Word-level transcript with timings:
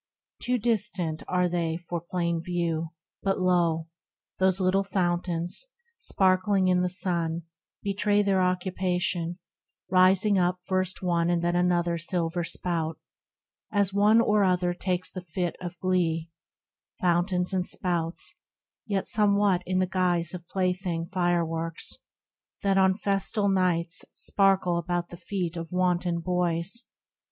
Too 0.41 0.57
distant 0.57 1.21
are 1.27 1.47
they 1.47 1.77
for 1.77 2.01
plain 2.01 2.41
view, 2.41 2.87
but 3.21 3.39
lo! 3.39 3.85
Those 4.39 4.59
little 4.59 4.83
fountains, 4.83 5.67
sparkling 5.99 6.69
in 6.69 6.81
the 6.81 6.89
sun, 6.89 7.43
Betray 7.83 8.23
their 8.23 8.41
occupation, 8.41 9.37
rising 9.91 10.39
up 10.39 10.59
First 10.65 11.03
one 11.03 11.29
and 11.29 11.43
then 11.43 11.55
another 11.55 11.99
silver 11.99 12.43
spout, 12.43 12.97
As 13.71 13.93
one 13.93 14.19
or 14.19 14.43
other 14.43 14.73
takes 14.73 15.11
the 15.11 15.21
fit 15.21 15.55
of 15.61 15.77
glee, 15.77 16.31
Fountains 16.99 17.53
and 17.53 17.63
spouts, 17.67 18.37
yet 18.87 19.05
somewhat 19.05 19.61
in 19.67 19.77
the 19.77 19.85
guise 19.85 20.33
Of 20.33 20.47
plaything 20.47 21.09
fireworks, 21.13 21.99
that 22.63 22.75
on 22.75 22.97
festal 22.97 23.49
nights 23.49 24.03
Sparkle 24.09 24.79
about 24.79 25.09
the 25.09 25.17
feet 25.17 25.55
of 25.55 25.71
wanton 25.71 26.21
boys. 26.21 26.87